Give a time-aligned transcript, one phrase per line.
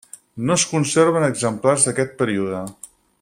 [0.49, 2.67] No es conserven exemplars d'aquest període.